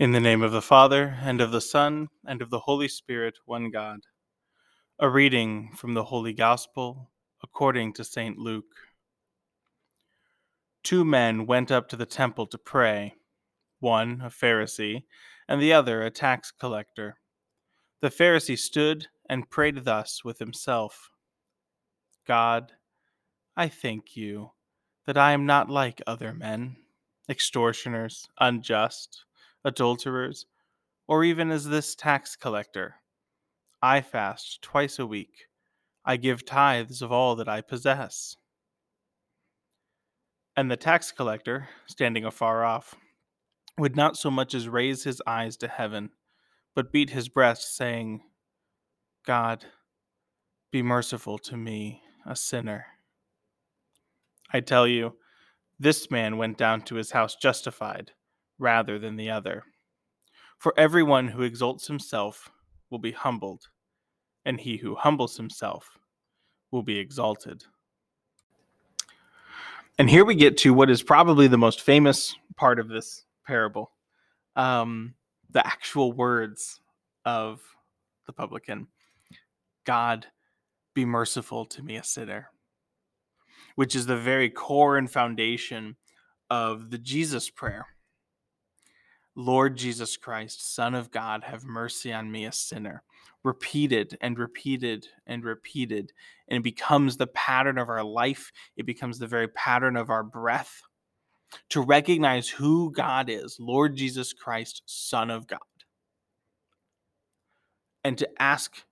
In 0.00 0.12
the 0.12 0.18
name 0.18 0.42
of 0.42 0.50
the 0.50 0.62
Father, 0.62 1.18
and 1.20 1.42
of 1.42 1.50
the 1.50 1.60
Son, 1.60 2.08
and 2.24 2.40
of 2.40 2.48
the 2.48 2.60
Holy 2.60 2.88
Spirit, 2.88 3.36
one 3.44 3.70
God. 3.70 4.00
A 4.98 5.10
reading 5.10 5.72
from 5.76 5.92
the 5.92 6.04
Holy 6.04 6.32
Gospel 6.32 7.10
according 7.42 7.92
to 7.92 8.02
St. 8.02 8.38
Luke. 8.38 8.72
Two 10.82 11.04
men 11.04 11.44
went 11.44 11.70
up 11.70 11.86
to 11.90 11.96
the 11.96 12.06
temple 12.06 12.46
to 12.46 12.56
pray, 12.56 13.16
one 13.80 14.22
a 14.24 14.30
Pharisee, 14.30 15.02
and 15.46 15.60
the 15.60 15.74
other 15.74 16.00
a 16.00 16.10
tax 16.10 16.50
collector. 16.50 17.18
The 18.00 18.08
Pharisee 18.08 18.58
stood 18.58 19.08
and 19.28 19.50
prayed 19.50 19.84
thus 19.84 20.24
with 20.24 20.38
himself 20.38 21.10
God, 22.26 22.72
I 23.54 23.68
thank 23.68 24.16
you 24.16 24.52
that 25.04 25.18
I 25.18 25.32
am 25.32 25.44
not 25.44 25.68
like 25.68 26.00
other 26.06 26.32
men, 26.32 26.76
extortioners, 27.28 28.26
unjust 28.38 29.26
adulterers, 29.64 30.46
or 31.06 31.24
even 31.24 31.50
as 31.50 31.66
this 31.66 31.94
tax 31.94 32.36
collector. 32.36 32.96
I 33.82 34.00
fast 34.00 34.62
twice 34.62 34.98
a 34.98 35.06
week. 35.06 35.46
I 36.04 36.16
give 36.16 36.44
tithes 36.44 37.02
of 37.02 37.12
all 37.12 37.36
that 37.36 37.48
I 37.48 37.60
possess. 37.60 38.36
And 40.56 40.70
the 40.70 40.76
tax 40.76 41.12
collector, 41.12 41.68
standing 41.86 42.24
afar 42.24 42.64
off, 42.64 42.94
would 43.78 43.96
not 43.96 44.16
so 44.16 44.30
much 44.30 44.54
as 44.54 44.68
raise 44.68 45.04
his 45.04 45.22
eyes 45.26 45.56
to 45.58 45.68
heaven, 45.68 46.10
but 46.74 46.92
beat 46.92 47.10
his 47.10 47.28
breast, 47.28 47.76
saying, 47.76 48.20
God, 49.26 49.64
be 50.70 50.82
merciful 50.82 51.38
to 51.38 51.56
me, 51.56 52.02
a 52.26 52.36
sinner. 52.36 52.86
I 54.52 54.60
tell 54.60 54.86
you, 54.86 55.16
this 55.78 56.10
man 56.10 56.36
went 56.36 56.58
down 56.58 56.82
to 56.82 56.96
his 56.96 57.12
house 57.12 57.36
justified 57.36 58.12
rather 58.60 58.98
than 58.98 59.16
the 59.16 59.30
other. 59.30 59.64
For 60.58 60.74
everyone 60.76 61.26
who 61.26 61.42
exalts 61.42 61.86
himself 61.86 62.50
will 62.90 62.98
be 62.98 63.12
humbled, 63.12 63.62
and 64.44 64.60
he 64.60 64.76
who 64.76 64.94
humbles 64.94 65.36
himself 65.36 65.98
will 66.70 66.82
be 66.82 66.98
exalted. 66.98 67.64
And 69.98 70.08
here 70.08 70.24
we 70.24 70.34
get 70.34 70.56
to 70.58 70.72
what 70.72 70.90
is 70.90 71.02
probably 71.02 71.48
the 71.48 71.58
most 71.58 71.80
famous 71.80 72.36
part 72.56 72.78
of 72.78 72.88
this 72.88 73.24
parable 73.46 73.90
um, 74.56 75.14
the 75.50 75.66
actual 75.66 76.12
words 76.12 76.80
of 77.24 77.60
the 78.26 78.32
publican 78.32 78.86
God, 79.84 80.26
be 80.94 81.04
merciful 81.04 81.64
to 81.66 81.82
me, 81.82 81.96
a 81.96 82.04
sinner, 82.04 82.50
which 83.74 83.96
is 83.96 84.06
the 84.06 84.16
very 84.16 84.50
core 84.50 84.98
and 84.98 85.10
foundation 85.10 85.96
of 86.50 86.90
the 86.90 86.98
Jesus 86.98 87.48
prayer. 87.48 87.86
Lord 89.36 89.76
Jesus 89.76 90.16
Christ, 90.16 90.74
Son 90.74 90.94
of 90.94 91.10
God, 91.10 91.44
have 91.44 91.64
mercy 91.64 92.12
on 92.12 92.30
me, 92.30 92.46
a 92.46 92.52
sinner. 92.52 93.02
Repeated 93.42 94.18
and 94.20 94.38
repeated 94.38 95.06
and 95.26 95.44
repeated. 95.44 96.12
And 96.48 96.58
it 96.58 96.64
becomes 96.64 97.16
the 97.16 97.28
pattern 97.28 97.78
of 97.78 97.88
our 97.88 98.04
life, 98.04 98.52
it 98.76 98.86
becomes 98.86 99.18
the 99.18 99.26
very 99.26 99.48
pattern 99.48 99.96
of 99.96 100.10
our 100.10 100.22
breath 100.22 100.82
to 101.70 101.80
recognize 101.80 102.48
who 102.48 102.92
God 102.92 103.28
is 103.28 103.58
Lord 103.58 103.96
Jesus 103.96 104.32
Christ, 104.32 104.82
Son 104.86 105.30
of 105.30 105.46
God. 105.46 105.58
And 108.04 108.16
to 108.18 108.28
ask 108.38 108.84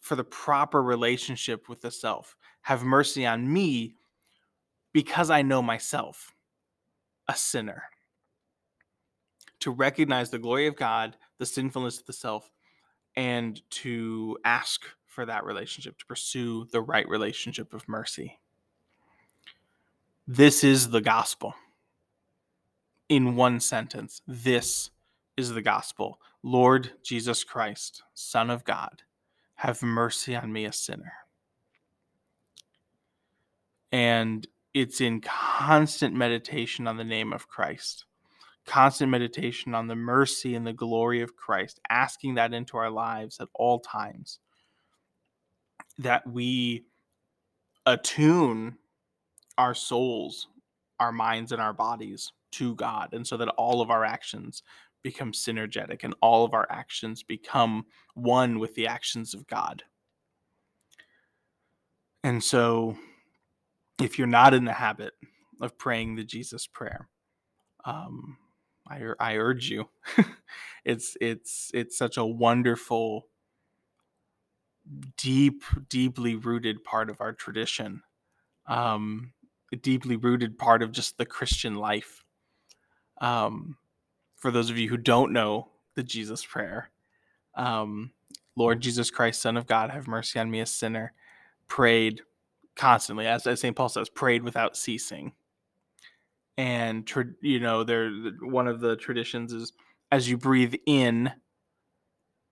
for 0.00 0.16
the 0.16 0.24
proper 0.24 0.82
relationship 0.82 1.68
with 1.68 1.80
the 1.80 1.90
self. 1.90 2.36
Have 2.62 2.84
mercy 2.84 3.26
on 3.26 3.52
me 3.52 3.94
because 4.92 5.30
I 5.30 5.42
know 5.42 5.62
myself, 5.62 6.32
a 7.28 7.34
sinner 7.34 7.84
to 9.62 9.70
recognize 9.70 10.30
the 10.30 10.40
glory 10.40 10.66
of 10.66 10.74
God, 10.74 11.16
the 11.38 11.46
sinfulness 11.46 12.00
of 12.00 12.06
the 12.06 12.12
self, 12.12 12.50
and 13.14 13.62
to 13.70 14.36
ask 14.44 14.82
for 15.06 15.24
that 15.24 15.44
relationship, 15.44 15.98
to 15.98 16.06
pursue 16.06 16.66
the 16.72 16.80
right 16.80 17.08
relationship 17.08 17.72
of 17.72 17.88
mercy. 17.88 18.40
This 20.26 20.64
is 20.64 20.90
the 20.90 21.00
gospel. 21.00 21.54
In 23.08 23.36
one 23.36 23.60
sentence, 23.60 24.20
this 24.26 24.90
is 25.36 25.50
the 25.50 25.62
gospel. 25.62 26.18
Lord 26.42 26.90
Jesus 27.04 27.44
Christ, 27.44 28.02
Son 28.14 28.50
of 28.50 28.64
God, 28.64 29.02
have 29.56 29.80
mercy 29.80 30.34
on 30.34 30.52
me, 30.52 30.64
a 30.64 30.72
sinner. 30.72 31.12
And 33.92 34.44
it's 34.74 35.00
in 35.00 35.20
constant 35.20 36.16
meditation 36.16 36.88
on 36.88 36.96
the 36.96 37.04
name 37.04 37.32
of 37.32 37.46
Christ 37.46 38.06
constant 38.66 39.10
meditation 39.10 39.74
on 39.74 39.88
the 39.88 39.96
mercy 39.96 40.54
and 40.54 40.66
the 40.66 40.72
glory 40.72 41.20
of 41.20 41.36
Christ, 41.36 41.80
asking 41.90 42.34
that 42.34 42.54
into 42.54 42.76
our 42.76 42.90
lives 42.90 43.38
at 43.40 43.48
all 43.54 43.80
times, 43.80 44.38
that 45.98 46.26
we 46.26 46.84
attune 47.86 48.76
our 49.58 49.74
souls, 49.74 50.48
our 51.00 51.12
minds, 51.12 51.52
and 51.52 51.60
our 51.60 51.72
bodies 51.72 52.32
to 52.52 52.74
God, 52.74 53.10
and 53.12 53.26
so 53.26 53.36
that 53.36 53.48
all 53.48 53.80
of 53.80 53.90
our 53.90 54.04
actions 54.04 54.62
become 55.02 55.32
synergetic 55.32 56.04
and 56.04 56.14
all 56.20 56.44
of 56.44 56.54
our 56.54 56.66
actions 56.70 57.22
become 57.22 57.84
one 58.14 58.58
with 58.58 58.74
the 58.74 58.86
actions 58.86 59.34
of 59.34 59.46
God. 59.46 59.82
And 62.22 62.42
so, 62.42 62.96
if 64.00 64.16
you're 64.16 64.28
not 64.28 64.54
in 64.54 64.64
the 64.64 64.72
habit 64.72 65.14
of 65.60 65.76
praying 65.76 66.14
the 66.14 66.24
Jesus 66.24 66.68
prayer, 66.68 67.08
um, 67.84 68.36
I, 68.88 69.00
I 69.18 69.36
urge 69.36 69.70
you. 69.70 69.88
it's 70.84 71.16
it's 71.20 71.70
it's 71.74 71.96
such 71.96 72.16
a 72.16 72.24
wonderful, 72.24 73.28
deep, 75.16 75.62
deeply 75.88 76.34
rooted 76.34 76.84
part 76.84 77.10
of 77.10 77.20
our 77.20 77.32
tradition. 77.32 78.02
Um, 78.66 79.32
a 79.72 79.76
deeply 79.76 80.16
rooted 80.16 80.58
part 80.58 80.82
of 80.82 80.92
just 80.92 81.18
the 81.18 81.26
Christian 81.26 81.76
life. 81.76 82.24
Um, 83.20 83.76
for 84.36 84.50
those 84.50 84.70
of 84.70 84.78
you 84.78 84.88
who 84.88 84.96
don't 84.96 85.32
know 85.32 85.68
the 85.94 86.02
Jesus 86.02 86.44
prayer, 86.44 86.90
um, 87.54 88.10
Lord 88.56 88.80
Jesus 88.80 89.10
Christ, 89.10 89.40
Son 89.40 89.56
of 89.56 89.66
God, 89.66 89.90
have 89.90 90.06
mercy 90.06 90.38
on 90.38 90.50
me, 90.50 90.60
a 90.60 90.66
sinner. 90.66 91.12
Prayed 91.68 92.20
constantly, 92.76 93.26
as, 93.26 93.46
as 93.46 93.60
St. 93.60 93.74
Paul 93.74 93.88
says, 93.88 94.10
prayed 94.10 94.42
without 94.42 94.76
ceasing 94.76 95.32
and 96.56 97.10
you 97.40 97.60
know 97.60 97.84
there 97.84 98.10
one 98.42 98.68
of 98.68 98.80
the 98.80 98.96
traditions 98.96 99.52
is 99.52 99.72
as 100.10 100.28
you 100.28 100.36
breathe 100.36 100.74
in 100.86 101.32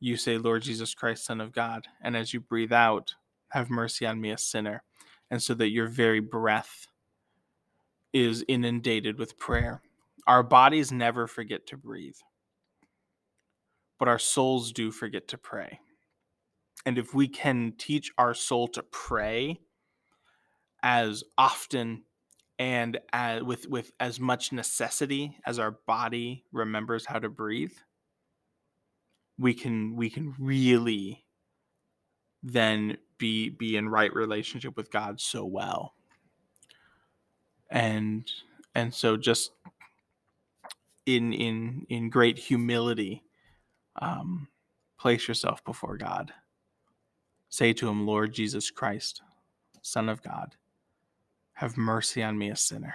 you 0.00 0.16
say 0.16 0.36
lord 0.36 0.62
jesus 0.62 0.94
christ 0.94 1.24
son 1.24 1.40
of 1.40 1.52
god 1.52 1.86
and 2.02 2.16
as 2.16 2.34
you 2.34 2.40
breathe 2.40 2.72
out 2.72 3.14
have 3.50 3.70
mercy 3.70 4.04
on 4.04 4.20
me 4.20 4.30
a 4.30 4.38
sinner 4.38 4.82
and 5.30 5.42
so 5.42 5.54
that 5.54 5.70
your 5.70 5.86
very 5.86 6.20
breath 6.20 6.86
is 8.12 8.44
inundated 8.46 9.18
with 9.18 9.36
prayer. 9.38 9.82
Our 10.28 10.44
bodies 10.44 10.92
never 10.92 11.26
forget 11.26 11.66
to 11.68 11.76
breathe 11.76 12.14
but 13.98 14.08
our 14.08 14.18
souls 14.18 14.72
do 14.72 14.90
forget 14.90 15.28
to 15.28 15.38
pray. 15.38 15.80
And 16.86 16.98
if 16.98 17.14
we 17.14 17.28
can 17.28 17.72
teach 17.78 18.12
our 18.18 18.34
soul 18.34 18.68
to 18.68 18.82
pray 18.82 19.60
as 20.82 21.24
often 21.38 22.02
and 22.58 22.98
as, 23.12 23.42
with 23.42 23.68
with 23.68 23.92
as 24.00 24.20
much 24.20 24.52
necessity 24.52 25.36
as 25.46 25.58
our 25.58 25.72
body 25.86 26.44
remembers 26.52 27.06
how 27.06 27.18
to 27.18 27.28
breathe 27.28 27.72
we 29.38 29.54
can 29.54 29.96
we 29.96 30.10
can 30.10 30.34
really 30.38 31.24
then 32.42 32.96
be 33.18 33.48
be 33.48 33.76
in 33.76 33.88
right 33.88 34.12
relationship 34.14 34.76
with 34.76 34.90
God 34.90 35.20
so 35.20 35.44
well. 35.44 35.94
And 37.70 38.30
and 38.74 38.92
so 38.92 39.16
just 39.16 39.52
in 41.06 41.32
in 41.32 41.86
in 41.88 42.10
great 42.10 42.38
humility 42.38 43.22
um 44.00 44.48
place 44.98 45.26
yourself 45.26 45.64
before 45.64 45.96
God. 45.96 46.32
Say 47.48 47.72
to 47.74 47.88
him 47.88 48.06
Lord 48.06 48.32
Jesus 48.32 48.70
Christ 48.70 49.22
son 49.82 50.08
of 50.08 50.22
God 50.22 50.56
have 51.64 51.78
mercy 51.78 52.22
on 52.22 52.36
me, 52.36 52.50
a 52.50 52.56
sinner. 52.56 52.94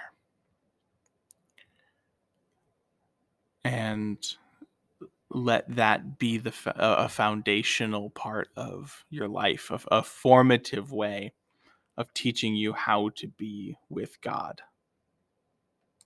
And 3.64 4.18
let 5.28 5.64
that 5.74 6.18
be 6.18 6.38
the 6.38 6.52
a 6.76 7.08
foundational 7.08 8.10
part 8.10 8.48
of 8.56 9.04
your 9.10 9.28
life, 9.28 9.70
of 9.70 9.86
a 9.90 10.02
formative 10.02 10.92
way 10.92 11.32
of 11.96 12.14
teaching 12.14 12.54
you 12.54 12.72
how 12.72 13.10
to 13.16 13.26
be 13.26 13.76
with 13.88 14.20
God. 14.20 14.62